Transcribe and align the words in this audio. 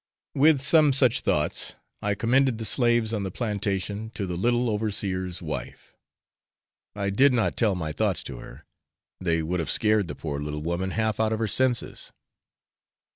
With 0.33 0.61
some 0.61 0.93
such 0.93 1.21
thoughts 1.21 1.75
I 2.01 2.15
commended 2.15 2.57
the 2.57 2.65
slaves 2.65 3.13
on 3.13 3.21
the 3.21 3.29
plantation 3.29 4.09
to 4.15 4.25
the 4.25 4.35
little 4.35 4.67
overseer's 4.67 5.43
wife; 5.43 5.93
I 6.95 7.11
did 7.11 7.33
not 7.33 7.55
tell 7.55 7.75
my 7.75 7.91
thoughts 7.91 8.23
to 8.23 8.37
her, 8.37 8.65
they 9.19 9.43
would 9.43 9.59
have 9.59 9.69
scared 9.69 10.07
the 10.07 10.15
poor 10.15 10.39
little 10.39 10.63
woman 10.63 10.89
half 10.89 11.19
out 11.19 11.33
of 11.33 11.37
her 11.37 11.47
senses. 11.47 12.11